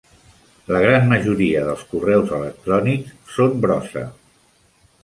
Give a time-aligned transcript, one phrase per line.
[0.75, 4.07] La gran majoria dels correus electrònics són brossa.